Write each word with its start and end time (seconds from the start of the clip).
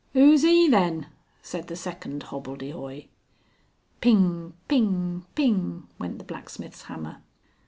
"Who's 0.13 0.43
e 0.43 0.67
then?" 0.67 1.09
said 1.43 1.67
the 1.67 1.75
second 1.75 2.23
hobbledehoy. 2.23 3.05
"Ping, 4.01 4.53
ping, 4.67 5.25
ping," 5.35 5.87
went 5.99 6.17
the 6.17 6.23
blacksmith's 6.23 6.85
hammer. 6.85 7.21